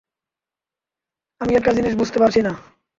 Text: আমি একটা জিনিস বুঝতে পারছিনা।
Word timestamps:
আমি 1.41 1.53
একটা 1.55 1.71
জিনিস 1.77 1.93
বুঝতে 1.95 2.17
পারছিনা। 2.19 2.51